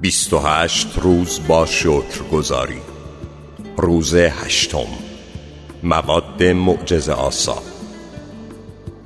[0.00, 2.80] بیست و هشت روز با شکر گذاری
[3.76, 4.86] روز هشتم.
[5.82, 7.62] مواد معجز آسا.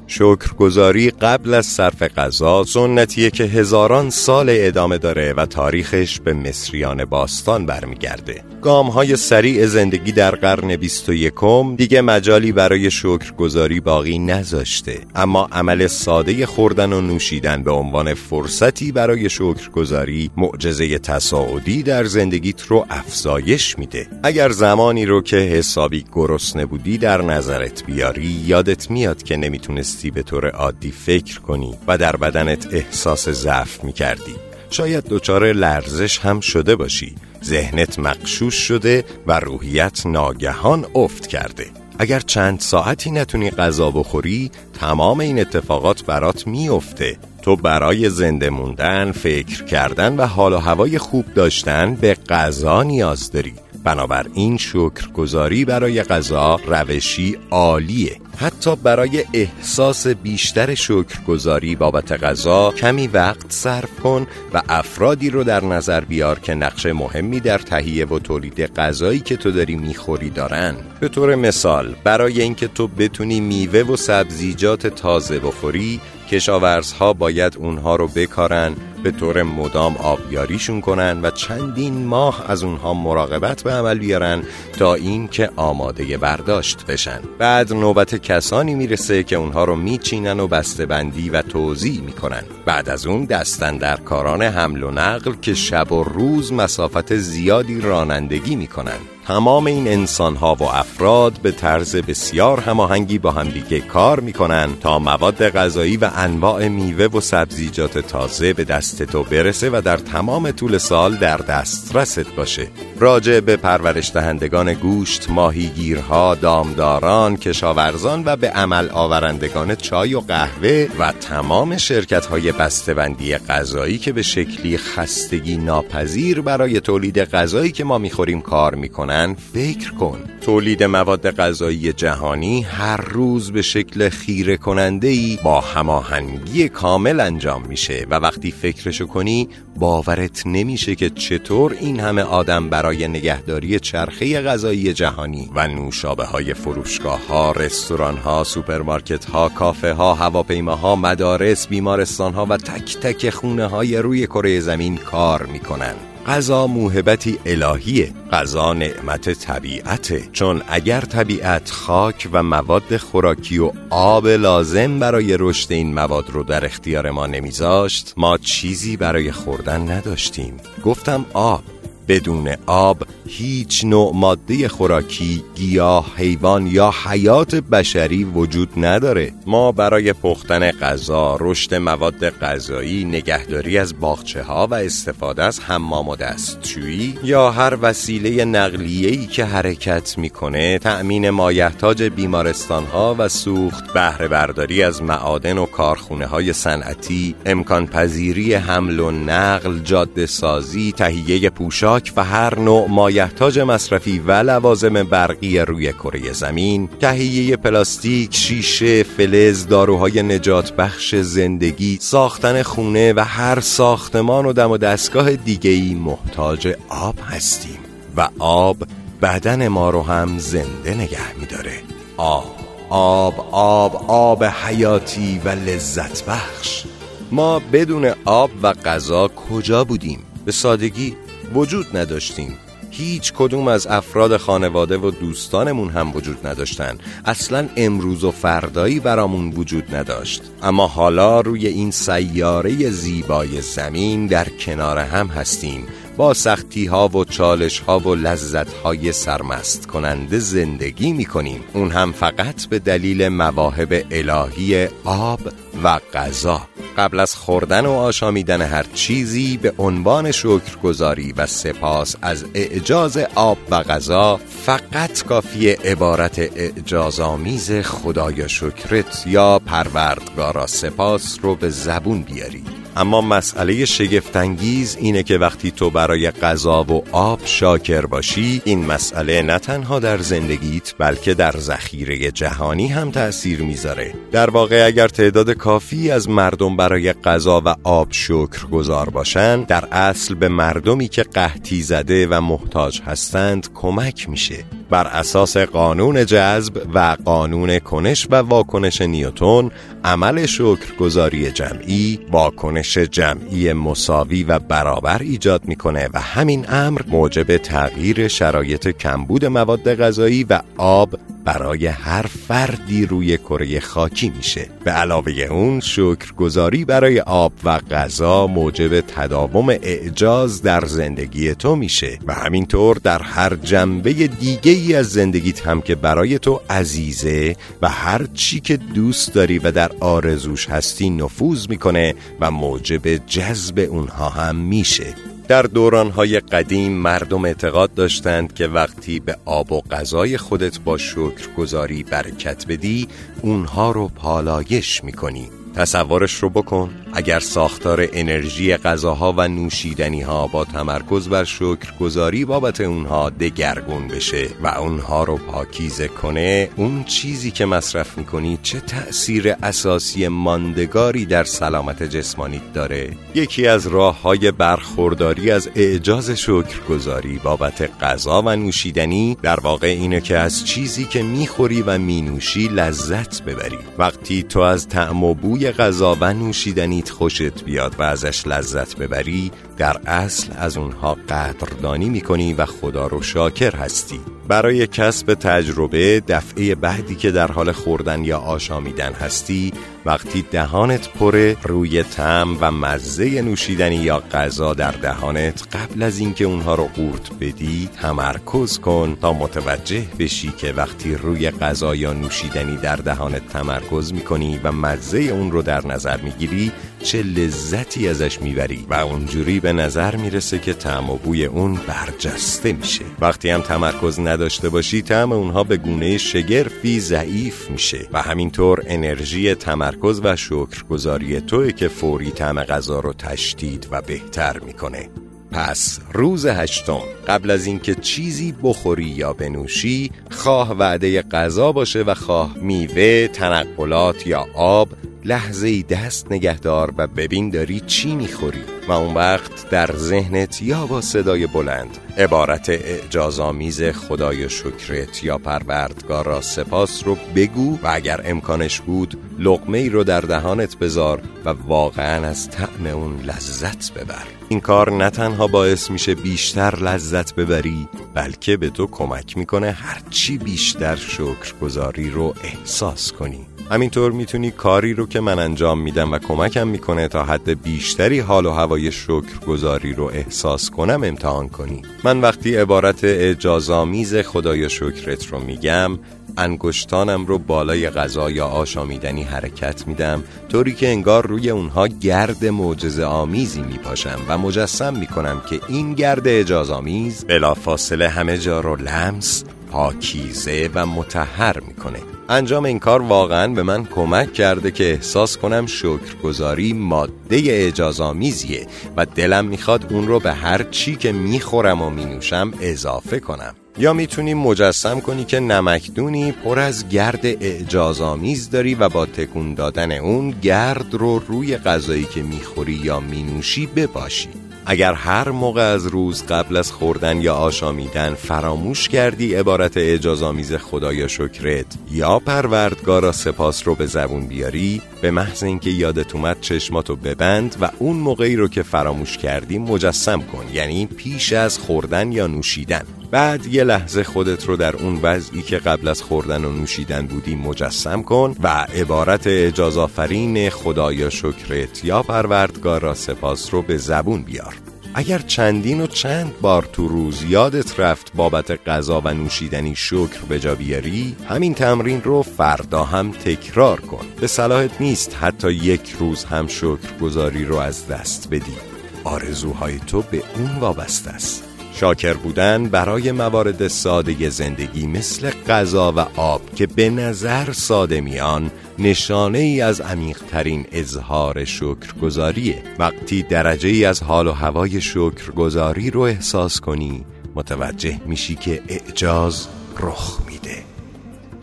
[0.06, 7.04] شکرگزاری قبل از صرف غذا سنتیه که هزاران سال ادامه داره و تاریخش به مصریان
[7.04, 8.53] باستان برمیگرده.
[8.64, 11.32] گام های سریع زندگی در قرن 21
[11.76, 15.00] دیگه مجالی برای شکرگزاری باقی نذاشته.
[15.14, 22.62] اما عمل ساده خوردن و نوشیدن به عنوان فرصتی برای شکرگزاری معجزه تصاعدی در زندگیت
[22.62, 24.06] رو افزایش میده.
[24.22, 30.22] اگر زمانی رو که حسابی گرسنه بودی در نظرت بیاری یادت میاد که نمی‌تونستی به
[30.22, 34.34] طور عادی فکر کنی و در بدنت احساس ضعف می‌کردی.
[34.70, 37.14] شاید دچار لرزش هم شده باشی.
[37.44, 41.66] ذهنت مقشوش شده و روحیت ناگهان افت کرده.
[41.98, 47.16] اگر چند ساعتی نتونی غذا بخوری تمام این اتفاقات برات میافته.
[47.42, 53.30] تو برای زنده موندن، فکر کردن و حال و هوای خوب داشتن به غذا نیاز
[53.30, 53.54] داری.
[53.84, 58.20] بنابراین شکرگزاری برای غذا روشی عالیه.
[58.36, 65.64] حتی برای احساس بیشتر شکرگزاری بابت غذا کمی وقت صرف کن و افرادی رو در
[65.64, 70.74] نظر بیار که نقش مهمی در تهیه و تولید غذایی که تو داری می‌خوری دارن.
[71.00, 77.96] به طور مثال برای اینکه تو بتونی میوه و سبزیجات تازه بخوری کشاورزها باید اونها
[77.96, 83.98] رو بکارن به طور مدام آبیاریشون کنن و چندین ماه از اونها مراقبت به عمل
[83.98, 84.42] بیارن
[84.78, 87.20] تا این که آماده برداشت بشن.
[87.38, 90.48] بعد نوبت کسانی می‌رسه که اونها رو میچینن و
[90.88, 92.42] بندی و توضیح می‌کنن.
[92.66, 97.80] بعد از اون دستن در کاران حمل و نقل که شب و روز مسافت زیادی
[97.80, 98.98] رانندگی می‌کنن.
[99.26, 104.98] تمام این انسان ها و افراد به طرز بسیار هماهنگی با همدیگه کار می‌کنن تا
[104.98, 110.50] مواد غذایی و انواع میوه و سبزیجات تازه به دست تو برسه و در تمام
[110.50, 112.66] طول سال در دسترست باشه.
[113.00, 120.88] راجع به پرورش دهندگان گوشت، ماهیگیرها، دامداران، کشاورزان و به عمل آورندگان چای و قهوه
[120.98, 127.84] و تمام شرکت های بسته‌بندی غذایی که به شکلی خستگی ناپذیر برای تولید غذایی که
[127.84, 129.13] ما می‌خوریم کار می‌کنن.
[129.54, 130.18] فکر کن.
[130.40, 137.62] تولید مواد غذایی جهانی هر روز به شکل خیره کننده ای با هماهنگی کامل انجام
[137.68, 144.42] میشه و وقتی فکرشو کنی باورت نمیشه که چطور این همه آدم برای نگهداری چرخه
[144.42, 151.66] غذایی جهانی و نوشابه های فروشگاه ها، رستوران ها، سوپرمارکت ها، کافه ها، هواپیماها، مدارس،
[151.66, 155.94] بیمارستان ها و تک تک خونه های روی کره زمین کار می‌کنن.
[156.26, 160.28] غذا موهبتی الهیه غذا نعمت طبیعته.
[160.32, 166.42] چون اگر طبیعت خاک و مواد خوراکی و آب لازم برای رشد این مواد رو
[166.42, 170.56] در اختیار ما نمیذاشت ما چیزی برای خوردن نداشتیم.
[170.84, 171.73] گفتم آب.
[172.08, 179.32] بدون آب هیچ نوع ماده خوراکی، گیاه، حیوان یا حیات بشری وجود نداره.
[179.46, 186.08] ما برای پختن غذا، رشد مواد غذایی، نگهداری از باغچه ها و استفاده از حمام
[186.08, 193.92] و دستشویی یا هر وسیله نقلیه‌ای که حرکت می‌کنه تأمین مایحتاج بیمارستان ها و سوخت
[193.92, 200.92] بهره برداری از معادن و کارخونه های صنعتی امکان پذیری حمل و نقل جاده سازی
[200.92, 201.50] تهیه
[201.94, 209.02] پوشاک و هر نوع مایحتاج مصرفی و لوازم برقی روی کره زمین تهیه پلاستیک شیشه
[209.02, 215.94] فلز داروهای نجات بخش زندگی ساختن خونه و هر ساختمان و دم و دستگاه دیگهی
[215.94, 217.78] محتاج آب هستیم
[218.16, 218.76] و آب
[219.22, 221.82] بدن ما رو هم زنده نگه میداره.
[222.16, 222.54] آب
[222.90, 226.84] آب آب آب حیاتی و لذت بخش.
[227.32, 231.16] ما بدون آب و غذا کجا بودیم؟ به سادگی
[231.54, 232.58] وجود نداشتیم.
[232.90, 236.98] هیچ کدوم از افراد خانواده و دوستانمون هم وجود نداشتن.
[237.24, 240.42] اصلا امروز و فردایی برامون وجود نداشت.
[240.62, 245.86] اما حالا روی این سیاره زیبای زمین در کنار هم هستیم.
[246.16, 251.90] با سختی ها و چالش ها و لذت های سرمست کننده زندگی می کنیم اون
[251.90, 255.40] هم فقط به دلیل مواهب الهی آب
[255.84, 256.73] و غذا.
[256.96, 263.58] قبل از خوردن و آشامیدن هر چیزی به عنوان شکرگزاری و سپاس از اعجاز آب
[263.70, 272.64] و غذا فقط کافی عبارت اعجازآمیز خدایا شکرت یا پروردگارا سپاس رو به زبون بیاری
[272.96, 279.42] اما مسئله شگفتانگیز اینه که وقتی تو برای غذا و آب شاکر باشی این مسئله
[279.42, 284.14] نه تنها در زندگیت بلکه در ذخیره جهانی هم تأثیر می‌ذاره.
[284.32, 289.84] در واقع اگر تعداد کافی از مردم برای غذا و آب شکر گذار باشن در
[289.92, 294.64] اصل به مردمی که قحطی زده و محتاج هستند کمک میشه.
[294.94, 299.70] بر اساس قانون جذب و قانون کنش و واکنش نیوتون
[300.04, 308.28] عمل شکرگزاری جمعی واکنش جمعی مساوی و برابر ایجاد می‌کنه و همین امر موجب تغییر
[308.28, 311.14] شرایط کمبود مواد غذایی و آب
[311.44, 314.68] برای هر فردی روی کره خاکی میشه.
[314.84, 322.18] به علاوه اون شکرگزاری برای آب و غذا موجب تداوم اعجاز در زندگی تو میشه.
[322.26, 327.88] و همینطور در هر جنبه دیگه ای از زندگیت هم که برای تو عزیزه و
[327.88, 334.28] هر چی که دوست داری و در آرزوش هستی نفوذ می‌کنه و موجب جذب اونها
[334.28, 335.33] هم میشه.
[335.48, 342.02] در دورانهای قدیم مردم اعتقاد داشتند که وقتی به آب و غذای خودت با شکرگزاری
[342.02, 343.08] برکت بدی
[343.42, 345.48] اونها رو پالایش می‌کنی.
[345.76, 346.90] تصورش رو بکن.
[347.12, 354.48] اگر ساختار انرژی غذاها و نوشیدنی ها با تمرکز بر شکرگزاری بابت اونها دگرگون بشه
[354.62, 361.44] و اونها رو پاکیزه کنه اون چیزی که مصرف می‌کنی چه تأثیر اساسی ماندگاری در
[361.44, 369.36] سلامت جسمانیت داره؟ یکی از راه های برخورداری از اعجاز شکرگزاری بابت غذا و نوشیدنی
[369.42, 373.78] در واقع اینه که از چیزی که می‌خوری و مینوشی لذت ببری.
[373.98, 379.50] وقتی تو از طعم و بوی غذا و نوشیدنی خوشت بیاد و ازش لذت ببری
[379.76, 384.20] در اصل از اونها قدردانی می‌کنی و خدا رو شاکر هستی.
[384.48, 389.72] برای کسب تجربه دفعه بعدی که در حال خوردن یا آشامیدن هستی
[390.06, 396.44] وقتی دهانت پره روی تم و مزه نوشیدنی یا غذا در دهانت قبل از اینکه
[396.44, 402.76] اونها رو قورت بدی تمرکز کن تا متوجه بشی که وقتی روی غذا یا نوشیدنی
[402.76, 406.72] در دهانت تمرکز می‌کنی و مزه اون رو در نظر می‌گیری
[407.04, 408.86] چه لذتی ازش می‌بری.
[408.90, 413.04] و اونجوری به نظر می‌رسه که طعم و بوی اون برجسته میشه.
[413.20, 418.08] وقتی هم تمرکز نداشته باشی طعم اونها به گونه شگرفی ضعیف میشه.
[418.12, 424.58] و همینطور انرژی تمرکز و شکرگزاری توی که فوری طعم غذا رو تشدید و بهتر
[424.58, 425.08] می‌کنه.
[425.54, 432.14] پس روز هشتم قبل از اینکه چیزی بخوری یا بنوشی خواه وعده غذا باشه و
[432.14, 434.88] خواه میوه، تنقلات یا آب
[435.24, 438.62] لحظه ای دست نگهدار و ببین داری چی می‌خوری.
[438.88, 446.26] و اون وقت در ذهنت یا با صدای بلند عبارت اعجازآمیز خدای شکرت یا پروردگار
[446.26, 451.48] را سپاس رو بگو و اگر امکانش بود لقمه ای رو در دهانت بذار و
[451.48, 454.24] واقعا از طعم اون لذت ببر.
[454.48, 460.38] این کار نه تنها باعث میشه بیشتر لذت ببری بلکه به تو کمک می‌کنه هرچی
[460.38, 463.46] بیشتر شکرگزاری رو احساس کنی.
[463.70, 468.46] همینطور می‌تونی کاری رو که من انجام میدم و کمکم می‌کنه تا حد بیشتری حال
[468.46, 471.82] و هوای شکرگزاری رو احساس کنم امتحان کنی.
[472.04, 475.98] من وقتی عبارت اجازامیز خدای شکرت رو میگم
[476.36, 483.04] انگشتانم رو بالای غذا یا آشامیدنی حرکت میدم طوری که انگار روی اونها گرد معجزه
[483.04, 489.44] آمیزی میپاشم و مجسم می‌کنم که این گرد اجازامیز بلا فاصله همه جا رو لمس
[489.70, 492.13] پاکیزه و متحر می‌کنه.
[492.28, 498.66] انجام این کار واقعا به من کمک کرده که احساس کنم شکرگزاری ماده اجازامیزیه
[498.96, 503.54] و دلم می‌خواد اون رو به هر چی که می‌خورم و مینوشم اضافه کنم.
[503.78, 509.92] یا می‌تونی مجسم کنی که نمکدونی پر از گرد اعجازآمیز داری و با تکون دادن
[509.92, 514.28] اون گرد رو روی غذایی که می‌خوری یا مینوشی بباشی
[514.66, 521.08] اگر هر موقع از روز قبل از خوردن یا آشامیدن فراموش کردی عبارت اجازامیز خدایا
[521.08, 527.56] شکرت یا پروردگارا سپاس رو به زبون بیاری به محض اینکه یادت اومد چشماتو ببند
[527.60, 532.84] و اون موقعی رو که فراموش کردی مجسم کن یعنی پیش از خوردن یا نوشیدن.
[533.14, 537.34] بعد یه لحظه خودت رو در اون وضعی که قبل از خوردن و نوشیدن بودی
[537.34, 544.54] مجسم کن و عبارت اجازافرین خدایا شکرت یا پروردگارا سپاس رو به زبون بیار.
[544.94, 550.38] اگر چندین و چند بار تو روز یادت رفت بابت غذا و نوشیدنی شکر به
[550.38, 554.06] جا بیاری همین تمرین رو فردا هم تکرار کن.
[554.20, 558.56] به صلاحت نیست حتی یک روز هم شکر گذاری رو از دست بدی.
[559.04, 561.53] آرزوهای تو به اون وابسته است.
[561.74, 568.50] شاکر بودن برای موارد ساده زندگی مثل غذا و آب که به نظر ساده میان
[568.78, 572.62] نشانه ای از عمیقترین اظهار شکرگزاریه.
[572.78, 577.04] وقتی درجه ای از حال و هوای شکرگزاری رو احساس کنی
[577.34, 579.48] متوجه میشی که اعجاز
[579.80, 580.63] رخ میده.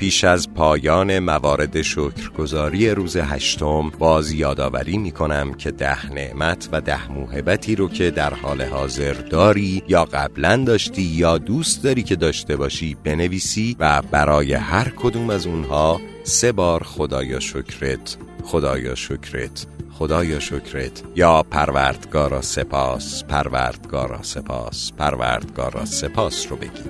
[0.01, 6.81] پیش از پایان موارد شکرگزاری روز هشتم باز یادآوری می کنم که ده نعمت و
[6.81, 12.15] ده موهبتی رو که در حال حاضر داری یا قبلا داشتی یا دوست داری که
[12.15, 19.65] داشته باشی بنویسی و برای هر کدوم از اونها سه بار خدایا شکرت خدایا شکرت
[19.91, 21.03] خدایا شکرت.
[21.15, 26.89] یا پروردگارا سپاس پروردگارا سپاس پروردگارا سپاس رو بگی.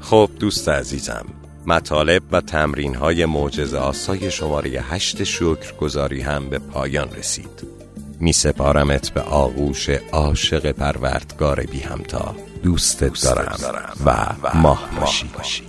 [0.00, 1.26] خب دوست عزیزم
[1.66, 7.66] مطالب و تمرین های معجزه آسای شماره هشت شکر گذاری هم به پایان رسید.
[8.20, 12.34] می سپارمت به آغوش عاشق پروردگار بی همتا.
[12.62, 13.92] دوستت دارم, دارم.
[14.06, 14.10] و,
[14.42, 15.62] و ماه باشی.